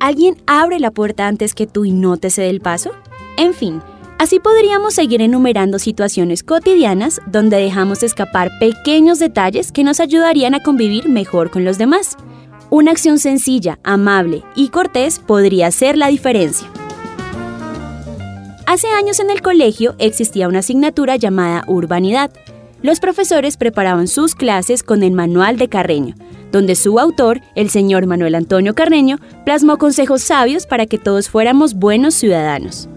¿Alguien 0.00 0.36
abre 0.46 0.80
la 0.80 0.90
puerta 0.90 1.28
antes 1.28 1.54
que 1.54 1.66
tú 1.66 1.84
y 1.84 1.92
no 1.92 2.16
te 2.16 2.30
cede 2.30 2.48
el 2.48 2.60
paso? 2.60 2.92
En 3.36 3.52
fin, 3.52 3.82
así 4.18 4.40
podríamos 4.40 4.94
seguir 4.94 5.20
enumerando 5.20 5.78
situaciones 5.78 6.42
cotidianas 6.42 7.20
donde 7.26 7.58
dejamos 7.58 8.02
escapar 8.02 8.50
pequeños 8.58 9.18
detalles 9.18 9.70
que 9.70 9.84
nos 9.84 10.00
ayudarían 10.00 10.54
a 10.54 10.62
convivir 10.62 11.10
mejor 11.10 11.50
con 11.50 11.64
los 11.64 11.76
demás. 11.76 12.16
Una 12.70 12.92
acción 12.92 13.18
sencilla, 13.18 13.78
amable 13.84 14.42
y 14.56 14.68
cortés 14.68 15.18
podría 15.18 15.70
ser 15.70 15.98
la 15.98 16.08
diferencia. 16.08 16.68
Hace 18.66 18.88
años 18.88 19.20
en 19.20 19.30
el 19.30 19.42
colegio 19.42 19.94
existía 19.98 20.48
una 20.48 20.60
asignatura 20.60 21.16
llamada 21.16 21.64
Urbanidad, 21.66 22.30
los 22.84 23.00
profesores 23.00 23.56
preparaban 23.56 24.08
sus 24.08 24.34
clases 24.34 24.82
con 24.82 25.02
el 25.02 25.12
Manual 25.12 25.56
de 25.56 25.70
Carreño, 25.70 26.14
donde 26.52 26.74
su 26.74 27.00
autor, 27.00 27.40
el 27.54 27.70
señor 27.70 28.06
Manuel 28.06 28.34
Antonio 28.34 28.74
Carreño, 28.74 29.16
plasmó 29.46 29.78
consejos 29.78 30.20
sabios 30.20 30.66
para 30.66 30.84
que 30.84 30.98
todos 30.98 31.30
fuéramos 31.30 31.72
buenos 31.72 32.12
ciudadanos. 32.12 32.90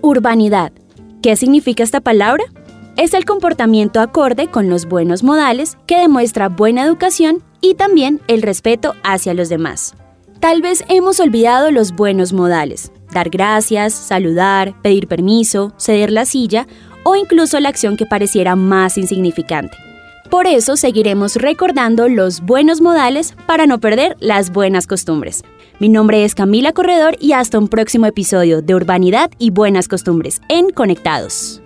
Urbanidad. 0.00 0.72
¿Qué 1.20 1.36
significa 1.36 1.82
esta 1.82 2.00
palabra? 2.00 2.42
Es 2.96 3.12
el 3.12 3.26
comportamiento 3.26 4.00
acorde 4.00 4.46
con 4.46 4.70
los 4.70 4.86
buenos 4.86 5.22
modales 5.22 5.76
que 5.86 5.98
demuestra 5.98 6.48
buena 6.48 6.84
educación 6.84 7.44
y 7.60 7.74
también 7.74 8.22
el 8.28 8.40
respeto 8.40 8.94
hacia 9.04 9.34
los 9.34 9.50
demás. 9.50 9.94
Tal 10.40 10.62
vez 10.62 10.84
hemos 10.88 11.20
olvidado 11.20 11.70
los 11.70 11.92
buenos 11.92 12.32
modales, 12.32 12.92
dar 13.12 13.28
gracias, 13.28 13.92
saludar, 13.92 14.80
pedir 14.80 15.06
permiso, 15.06 15.74
ceder 15.76 16.10
la 16.10 16.24
silla 16.24 16.66
o 17.08 17.16
incluso 17.16 17.58
la 17.58 17.70
acción 17.70 17.96
que 17.96 18.04
pareciera 18.04 18.54
más 18.54 18.98
insignificante. 18.98 19.78
Por 20.28 20.46
eso 20.46 20.76
seguiremos 20.76 21.36
recordando 21.36 22.06
los 22.06 22.42
buenos 22.42 22.82
modales 22.82 23.34
para 23.46 23.66
no 23.66 23.80
perder 23.80 24.14
las 24.20 24.52
buenas 24.52 24.86
costumbres. 24.86 25.42
Mi 25.78 25.88
nombre 25.88 26.24
es 26.24 26.34
Camila 26.34 26.72
Corredor 26.74 27.16
y 27.18 27.32
hasta 27.32 27.58
un 27.58 27.68
próximo 27.68 28.04
episodio 28.04 28.60
de 28.60 28.74
Urbanidad 28.74 29.30
y 29.38 29.48
Buenas 29.48 29.88
Costumbres 29.88 30.42
en 30.50 30.68
Conectados. 30.68 31.62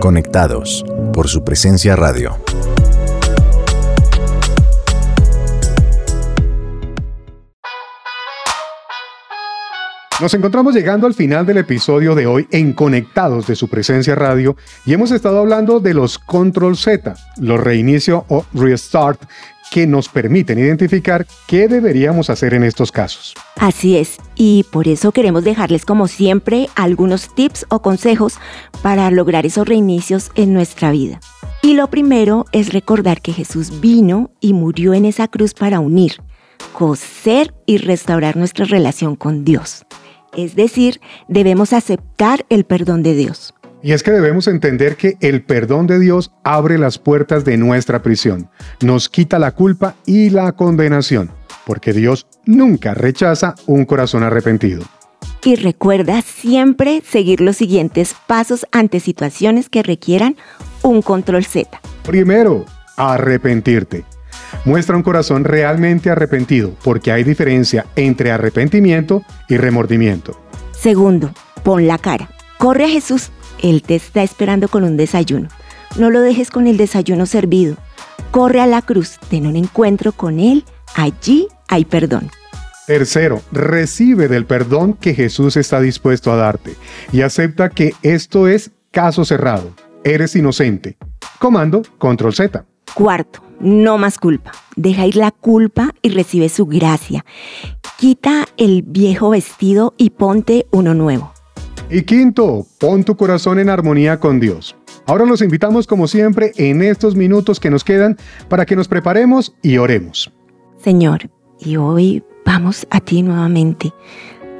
Conectados 0.00 0.84
por 1.20 1.28
su 1.28 1.44
presencia 1.44 1.94
radio. 1.96 2.34
Nos 10.18 10.32
encontramos 10.32 10.74
llegando 10.74 11.06
al 11.06 11.12
final 11.12 11.44
del 11.44 11.58
episodio 11.58 12.14
de 12.14 12.26
hoy 12.26 12.48
en 12.52 12.72
Conectados 12.72 13.46
de 13.46 13.54
su 13.54 13.68
presencia 13.68 14.14
radio 14.14 14.56
y 14.86 14.94
hemos 14.94 15.10
estado 15.10 15.40
hablando 15.40 15.78
de 15.78 15.92
los 15.92 16.18
control 16.18 16.78
Z, 16.78 17.14
los 17.36 17.60
reinicio 17.60 18.24
o 18.28 18.46
restart 18.54 19.20
que 19.70 19.86
nos 19.86 20.08
permiten 20.08 20.58
identificar 20.58 21.26
qué 21.46 21.68
deberíamos 21.68 22.28
hacer 22.28 22.54
en 22.54 22.64
estos 22.64 22.90
casos. 22.90 23.34
Así 23.56 23.96
es, 23.96 24.16
y 24.36 24.64
por 24.72 24.88
eso 24.88 25.12
queremos 25.12 25.44
dejarles 25.44 25.84
como 25.84 26.08
siempre 26.08 26.68
algunos 26.74 27.34
tips 27.34 27.66
o 27.68 27.80
consejos 27.80 28.38
para 28.82 29.10
lograr 29.10 29.46
esos 29.46 29.66
reinicios 29.66 30.30
en 30.34 30.52
nuestra 30.52 30.90
vida. 30.90 31.20
Y 31.62 31.74
lo 31.74 31.88
primero 31.88 32.46
es 32.52 32.72
recordar 32.72 33.20
que 33.20 33.32
Jesús 33.32 33.80
vino 33.80 34.30
y 34.40 34.54
murió 34.54 34.94
en 34.94 35.04
esa 35.04 35.28
cruz 35.28 35.54
para 35.54 35.78
unir, 35.78 36.22
coser 36.72 37.54
y 37.66 37.76
restaurar 37.76 38.36
nuestra 38.36 38.64
relación 38.64 39.14
con 39.14 39.44
Dios. 39.44 39.84
Es 40.36 40.54
decir, 40.54 41.00
debemos 41.28 41.72
aceptar 41.72 42.46
el 42.48 42.64
perdón 42.64 43.02
de 43.02 43.14
Dios. 43.14 43.54
Y 43.82 43.92
es 43.92 44.02
que 44.02 44.10
debemos 44.10 44.46
entender 44.46 44.96
que 44.96 45.16
el 45.20 45.42
perdón 45.42 45.86
de 45.86 45.98
Dios 45.98 46.32
abre 46.44 46.76
las 46.76 46.98
puertas 46.98 47.44
de 47.44 47.56
nuestra 47.56 48.02
prisión, 48.02 48.50
nos 48.82 49.08
quita 49.08 49.38
la 49.38 49.52
culpa 49.52 49.94
y 50.04 50.30
la 50.30 50.52
condenación, 50.52 51.30
porque 51.64 51.92
Dios 51.92 52.26
nunca 52.44 52.92
rechaza 52.92 53.54
un 53.66 53.86
corazón 53.86 54.22
arrepentido. 54.22 54.82
Y 55.42 55.56
recuerda 55.56 56.20
siempre 56.20 57.02
seguir 57.06 57.40
los 57.40 57.56
siguientes 57.56 58.14
pasos 58.26 58.66
ante 58.72 59.00
situaciones 59.00 59.70
que 59.70 59.82
requieran 59.82 60.36
un 60.82 61.00
control 61.00 61.46
Z. 61.46 61.80
Primero, 62.04 62.66
arrepentirte. 62.96 64.04
Muestra 64.66 64.96
un 64.96 65.02
corazón 65.02 65.44
realmente 65.44 66.10
arrepentido, 66.10 66.74
porque 66.84 67.12
hay 67.12 67.24
diferencia 67.24 67.86
entre 67.96 68.30
arrepentimiento 68.30 69.22
y 69.48 69.56
remordimiento. 69.56 70.38
Segundo, 70.72 71.32
pon 71.62 71.86
la 71.86 71.96
cara. 71.96 72.28
Corre 72.58 72.84
a 72.84 72.88
Jesús 72.88 73.30
él 73.62 73.82
te 73.82 73.94
está 73.94 74.22
esperando 74.22 74.68
con 74.68 74.84
un 74.84 74.96
desayuno. 74.96 75.48
No 75.96 76.10
lo 76.10 76.20
dejes 76.20 76.50
con 76.50 76.66
el 76.66 76.76
desayuno 76.76 77.26
servido. 77.26 77.76
Corre 78.30 78.60
a 78.60 78.66
la 78.66 78.82
cruz, 78.82 79.18
ten 79.28 79.46
un 79.46 79.56
encuentro 79.56 80.12
con 80.12 80.38
Él. 80.38 80.64
Allí 80.94 81.48
hay 81.68 81.84
perdón. 81.84 82.30
Tercero, 82.86 83.42
recibe 83.52 84.28
del 84.28 84.46
perdón 84.46 84.94
que 84.94 85.14
Jesús 85.14 85.56
está 85.56 85.80
dispuesto 85.80 86.32
a 86.32 86.36
darte 86.36 86.74
y 87.12 87.22
acepta 87.22 87.70
que 87.70 87.94
esto 88.02 88.48
es 88.48 88.72
caso 88.90 89.24
cerrado. 89.24 89.72
Eres 90.02 90.34
inocente. 90.34 90.96
Comando 91.38 91.82
Control 91.98 92.34
Z. 92.34 92.64
Cuarto, 92.94 93.42
no 93.60 93.98
más 93.98 94.18
culpa. 94.18 94.52
Deja 94.74 95.06
ir 95.06 95.16
la 95.16 95.30
culpa 95.30 95.94
y 96.02 96.10
recibe 96.10 96.48
su 96.48 96.66
gracia. 96.66 97.24
Quita 97.96 98.46
el 98.56 98.82
viejo 98.82 99.30
vestido 99.30 99.94
y 99.96 100.10
ponte 100.10 100.66
uno 100.72 100.94
nuevo. 100.94 101.32
Y 101.92 102.02
quinto, 102.02 102.66
pon 102.78 103.02
tu 103.02 103.16
corazón 103.16 103.58
en 103.58 103.68
armonía 103.68 104.20
con 104.20 104.38
Dios. 104.38 104.76
Ahora 105.06 105.26
los 105.26 105.42
invitamos 105.42 105.88
como 105.88 106.06
siempre 106.06 106.52
en 106.56 106.82
estos 106.82 107.16
minutos 107.16 107.58
que 107.58 107.68
nos 107.68 107.82
quedan 107.82 108.16
para 108.48 108.64
que 108.64 108.76
nos 108.76 108.86
preparemos 108.86 109.56
y 109.60 109.76
oremos. 109.78 110.32
Señor, 110.78 111.28
Y 111.58 111.76
hoy 111.76 112.22
vamos 112.46 112.86
a 112.90 113.00
ti 113.00 113.22
nuevamente. 113.22 113.92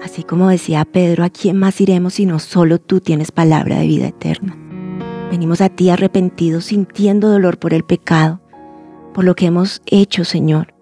Así 0.03 0.25
como 0.25 0.49
decía 0.49 0.85
Pedro, 0.85 1.25
¿a 1.25 1.31
quién 1.31 1.57
más 1.57 1.81
iremos 1.81 2.15
si 2.15 2.27
no 2.27 2.41
solo 2.41 2.79
tú 2.81 3.01
tienes 3.01 3.31
palabra 3.31 3.79
de 3.79 3.87
vida 3.87 4.09
eterna? 4.09 4.57
Venimos 5.31 5.61
a 5.61 5.69
ti 5.69 5.89
arrepentidos, 5.89 6.65
sintiendo 6.65 7.31
dolor 7.31 7.59
por 7.59 7.73
el 7.73 7.85
pecado, 7.85 8.41
por 9.15 9.25
lo 9.25 9.37
que 9.37 9.47
hemos 9.47 9.83
hecho, 9.87 10.25
Señor, 10.25 10.75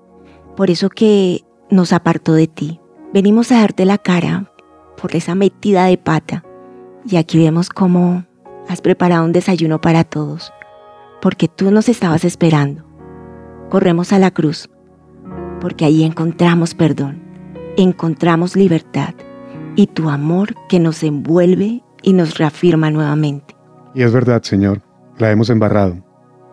por 0.56 0.70
eso 0.70 0.88
que 0.88 1.44
nos 1.70 1.92
apartó 1.92 2.32
de 2.32 2.46
ti. 2.46 2.80
Venimos 3.12 3.52
a 3.52 3.60
darte 3.60 3.84
la 3.84 3.98
cara 3.98 4.47
por 5.00 5.14
esa 5.14 5.34
metida 5.34 5.86
de 5.86 5.98
pata. 5.98 6.44
Y 7.04 7.16
aquí 7.16 7.38
vemos 7.38 7.68
cómo 7.68 8.24
has 8.68 8.80
preparado 8.80 9.24
un 9.24 9.32
desayuno 9.32 9.80
para 9.80 10.04
todos, 10.04 10.52
porque 11.22 11.48
tú 11.48 11.70
nos 11.70 11.88
estabas 11.88 12.24
esperando. 12.24 12.84
Corremos 13.70 14.12
a 14.12 14.18
la 14.18 14.30
cruz, 14.30 14.68
porque 15.60 15.84
allí 15.84 16.04
encontramos 16.04 16.74
perdón, 16.74 17.22
encontramos 17.76 18.56
libertad 18.56 19.14
y 19.76 19.86
tu 19.86 20.10
amor 20.10 20.54
que 20.68 20.80
nos 20.80 21.02
envuelve 21.02 21.82
y 22.02 22.12
nos 22.12 22.36
reafirma 22.38 22.90
nuevamente. 22.90 23.56
Y 23.94 24.02
es 24.02 24.12
verdad, 24.12 24.42
Señor, 24.42 24.82
la 25.18 25.30
hemos 25.30 25.50
embarrado. 25.50 26.04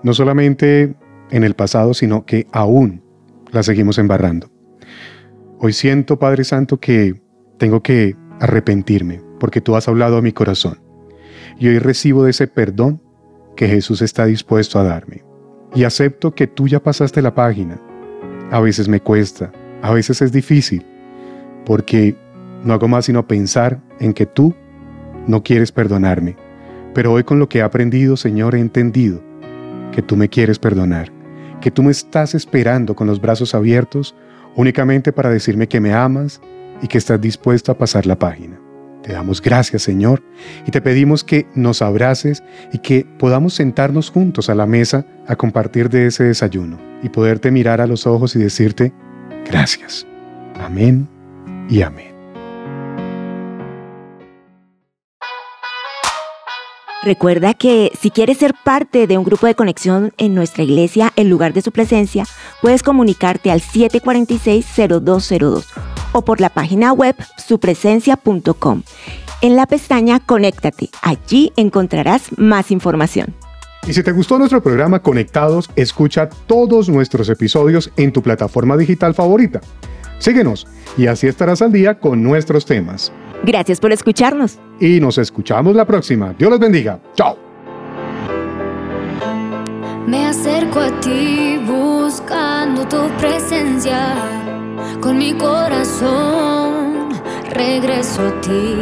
No 0.03 0.13
solamente 0.13 0.95
en 1.31 1.43
el 1.43 1.55
pasado, 1.55 1.93
sino 1.93 2.25
que 2.25 2.47
aún 2.51 3.03
la 3.51 3.63
seguimos 3.63 3.97
embarrando. 3.97 4.49
Hoy 5.59 5.73
siento, 5.73 6.19
Padre 6.19 6.43
Santo, 6.43 6.79
que 6.79 7.21
tengo 7.57 7.81
que 7.81 8.15
arrepentirme, 8.39 9.21
porque 9.39 9.61
tú 9.61 9.75
has 9.75 9.87
hablado 9.87 10.17
a 10.17 10.21
mi 10.21 10.31
corazón. 10.31 10.79
Y 11.59 11.67
hoy 11.67 11.79
recibo 11.79 12.23
de 12.23 12.31
ese 12.31 12.47
perdón 12.47 13.01
que 13.55 13.67
Jesús 13.67 14.01
está 14.01 14.25
dispuesto 14.25 14.79
a 14.79 14.83
darme. 14.83 15.23
Y 15.73 15.83
acepto 15.83 16.33
que 16.33 16.47
tú 16.47 16.67
ya 16.67 16.81
pasaste 16.81 17.21
la 17.21 17.35
página. 17.35 17.79
A 18.51 18.59
veces 18.59 18.87
me 18.87 19.01
cuesta, 19.01 19.51
a 19.81 19.91
veces 19.91 20.21
es 20.21 20.31
difícil, 20.31 20.85
porque 21.65 22.15
no 22.63 22.73
hago 22.73 22.87
más 22.87 23.05
sino 23.05 23.27
pensar 23.27 23.81
en 23.99 24.13
que 24.13 24.25
tú 24.25 24.53
no 25.27 25.43
quieres 25.43 25.71
perdonarme. 25.71 26.35
Pero 26.93 27.11
hoy 27.11 27.23
con 27.23 27.39
lo 27.39 27.49
que 27.49 27.59
he 27.59 27.61
aprendido, 27.61 28.15
Señor, 28.17 28.55
he 28.55 28.59
entendido 28.59 29.21
que 29.91 30.01
tú 30.01 30.15
me 30.15 30.29
quieres 30.29 30.59
perdonar, 30.59 31.11
que 31.61 31.71
tú 31.71 31.83
me 31.83 31.91
estás 31.91 32.35
esperando 32.35 32.95
con 32.95 33.07
los 33.07 33.19
brazos 33.19 33.55
abiertos 33.55 34.15
únicamente 34.55 35.11
para 35.11 35.29
decirme 35.29 35.67
que 35.67 35.81
me 35.81 35.93
amas 35.93 36.41
y 36.81 36.87
que 36.87 36.97
estás 36.97 37.21
dispuesto 37.21 37.71
a 37.71 37.77
pasar 37.77 38.05
la 38.05 38.17
página. 38.17 38.59
Te 39.05 39.13
damos 39.13 39.41
gracias, 39.41 39.83
Señor, 39.83 40.23
y 40.65 40.71
te 40.71 40.81
pedimos 40.81 41.23
que 41.23 41.45
nos 41.53 41.83
abraces 41.83 42.41
y 42.73 42.79
que 42.79 43.05
podamos 43.19 43.53
sentarnos 43.53 44.09
juntos 44.09 44.49
a 44.49 44.55
la 44.55 44.65
mesa 44.65 45.05
a 45.27 45.35
compartir 45.35 45.89
de 45.89 46.07
ese 46.07 46.23
desayuno 46.23 46.79
y 47.03 47.09
poderte 47.09 47.51
mirar 47.51 47.81
a 47.81 47.87
los 47.87 48.07
ojos 48.07 48.35
y 48.35 48.39
decirte 48.39 48.91
gracias. 49.45 50.07
Amén 50.59 51.07
y 51.69 51.83
amén. 51.83 52.15
Recuerda 57.03 57.53
que 57.53 57.91
si 57.99 58.09
quieres 58.09 58.39
ser 58.39 58.55
parte 58.63 59.05
de 59.05 59.19
un 59.19 59.23
grupo 59.23 59.45
de 59.45 59.53
conexión 59.53 60.13
en 60.17 60.33
nuestra 60.33 60.63
iglesia 60.63 61.13
en 61.15 61.29
lugar 61.29 61.53
de 61.53 61.61
su 61.61 61.71
presencia, 61.71 62.25
puedes 62.63 62.81
comunicarte 62.81 63.51
al 63.51 63.61
746-0202 63.61 65.94
o 66.11 66.23
por 66.23 66.41
la 66.41 66.49
página 66.49 66.93
web 66.93 67.15
supresencia.com. 67.37 68.83
En 69.41 69.55
la 69.55 69.65
pestaña 69.65 70.19
Conéctate, 70.19 70.89
allí 71.01 71.51
encontrarás 71.55 72.29
más 72.37 72.71
información. 72.71 73.35
Y 73.87 73.93
si 73.93 74.01
te 74.01 74.11
gustó 74.11 74.39
nuestro 74.39 74.63
programa 74.63 75.01
Conectados, 75.01 75.69
escucha 75.75 76.29
todos 76.29 76.89
nuestros 76.89 77.29
episodios 77.29 77.91
en 77.97 78.11
tu 78.11 78.23
plataforma 78.23 78.75
digital 78.77 79.13
favorita. 79.13 79.61
Síguenos 80.17 80.65
y 80.97 81.07
así 81.07 81.27
estarás 81.27 81.61
al 81.61 81.71
día 81.71 81.99
con 81.99 82.23
nuestros 82.23 82.65
temas. 82.65 83.11
Gracias 83.43 83.79
por 83.79 83.91
escucharnos. 83.91 84.57
Y 84.79 84.99
nos 84.99 85.17
escuchamos 85.17 85.75
la 85.75 85.85
próxima. 85.85 86.33
Dios 86.37 86.49
los 86.49 86.59
bendiga. 86.59 86.99
Chao. 87.15 87.37
Me 90.07 90.25
acerco 90.27 90.79
a 90.79 90.99
ti 90.99 91.59
buscando 91.67 92.87
tu 92.87 93.07
presencia. 93.17 94.64
Con 95.01 95.17
mi 95.17 95.33
corazón 95.33 97.09
regreso 97.51 98.21
a 98.27 98.41
ti. 98.41 98.75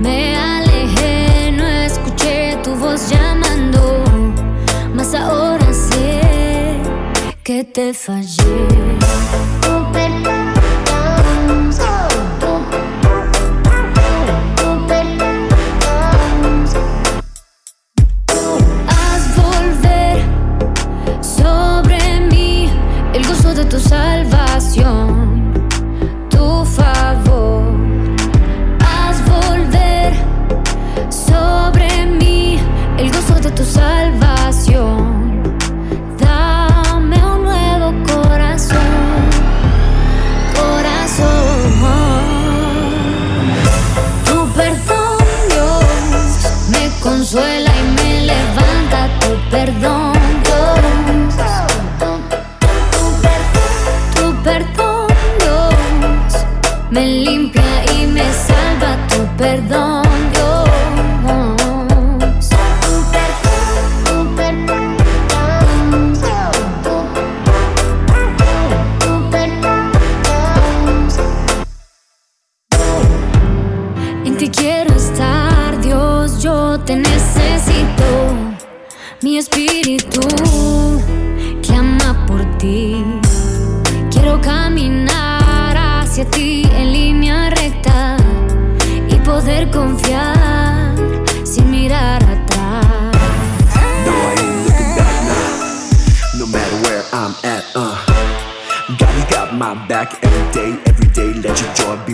Me 0.00 0.36
alejé, 0.36 1.52
no 1.52 1.66
escuché 1.66 2.58
tu 2.62 2.74
voz 2.74 3.08
llamando. 3.10 4.04
Mas 4.94 5.14
ahora 5.14 5.72
sé 5.72 6.20
que 7.42 7.64
te 7.64 7.94
fallé. 7.94 8.66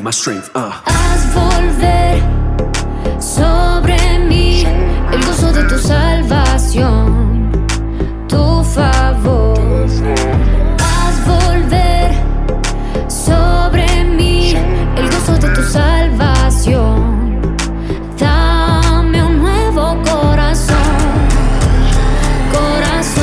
My 0.03 0.11
strength, 0.11 0.51
uh. 0.57 0.73
Haz 0.85 1.33
volver 1.33 2.21
sobre 3.21 4.19
mí 4.19 4.65
el 5.13 5.25
gozo 5.25 5.53
de 5.53 5.63
tu 5.65 5.79
salvación, 5.79 7.53
tu 8.29 8.65
favor. 8.65 9.59
Haz 10.79 11.25
volver 11.25 12.11
sobre 13.09 14.05
mí 14.05 14.55
el 14.97 15.09
gozo 15.09 15.39
de 15.39 15.49
tu 15.51 15.63
salvación. 15.63 17.41
Dame 18.19 19.23
un 19.23 19.39
nuevo 19.39 19.97
corazón, 20.03 20.99
corazón. 22.53 23.23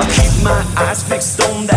I 0.00 0.06
keep 0.14 0.42
my 0.42 0.64
eyes 0.76 1.02
fixed 1.02 1.42
on 1.42 1.66
that 1.66 1.75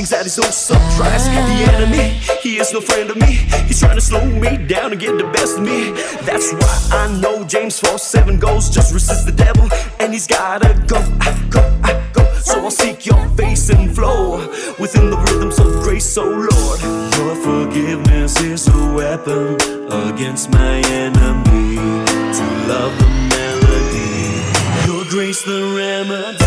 I 0.00 0.06
can 0.06 0.24
do 0.24 0.24
all 0.24 0.30
things 0.30 0.38
no 0.38 0.50
surprise. 0.50 1.26
The 1.28 1.72
enemy, 1.74 2.20
he 2.40 2.58
is 2.58 2.72
no 2.72 2.80
friend 2.80 3.10
of 3.10 3.16
me. 3.16 3.32
He's 3.66 3.80
trying 3.80 3.96
to 3.96 4.00
slow 4.00 4.24
me 4.24 4.56
down 4.56 4.92
and 4.92 5.00
get 5.00 5.18
the 5.18 5.24
best 5.24 5.58
of 5.58 5.64
me. 5.64 5.92
That's 6.24 6.52
why 6.52 6.88
I 6.92 7.20
know 7.20 7.44
James 7.44 7.78
4 7.80 7.98
7 7.98 8.38
goes. 8.38 8.70
Just 8.70 8.94
resist 8.94 9.26
the 9.26 9.32
devil, 9.32 9.68
and 9.98 10.12
he's 10.12 10.26
gotta 10.26 10.72
go. 10.86 10.96
I 11.20 11.48
go, 11.50 11.60
I 11.82 11.92
go. 12.14 12.24
So 12.40 12.60
I'll 12.60 12.70
seek 12.70 13.04
your 13.04 13.28
face 13.36 13.68
and 13.68 13.94
flow 13.94 14.38
within 14.78 15.10
the 15.10 15.18
rhythms 15.18 15.58
of 15.58 15.66
grace, 15.82 16.16
oh 16.16 16.24
Lord. 16.24 16.80
Your 17.16 17.34
forgiveness 17.44 18.40
is 18.40 18.68
a 18.68 18.94
weapon 18.94 19.56
against 19.92 20.50
my 20.50 20.80
enemy. 21.04 21.76
To 21.76 22.44
love 22.72 22.94
the 22.98 23.10
melody, 23.34 24.40
your 24.86 25.04
grace 25.10 25.42
the 25.42 25.60
remedy. 25.76 26.38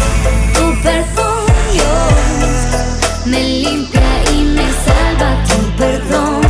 Tu 0.56 0.66
perdón, 0.82 1.46
yo 1.76 2.13
me 3.26 3.42
limpia 3.42 4.32
y 4.34 4.44
me 4.44 4.68
salva 4.84 5.44
tu 5.48 5.78
perdón. 5.78 6.43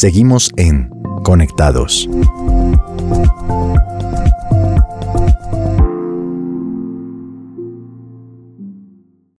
Seguimos 0.00 0.50
en 0.56 0.88
Conectados. 1.24 2.08